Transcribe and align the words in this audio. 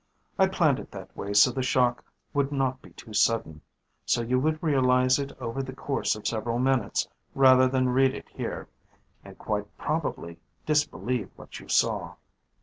I 0.39 0.47
planned 0.47 0.79
it 0.79 0.89
that 0.93 1.15
way 1.15 1.31
so 1.35 1.51
the 1.51 1.61
shock 1.61 2.03
would 2.33 2.51
not 2.51 2.81
be 2.81 2.89
too 2.89 3.13
sudden, 3.13 3.61
so 4.03 4.23
you 4.23 4.39
would 4.39 4.57
realize 4.63 5.19
it 5.19 5.31
over 5.39 5.61
the 5.61 5.75
course 5.75 6.15
of 6.15 6.25
several 6.27 6.57
minutes 6.57 7.07
rather 7.35 7.67
than 7.67 7.89
read 7.89 8.15
it 8.15 8.27
here 8.29 8.67
and 9.23 9.37
quite 9.37 9.77
probably 9.77 10.39
disbelieve 10.65 11.29
what 11.35 11.59
you 11.59 11.67
read. 11.87 12.15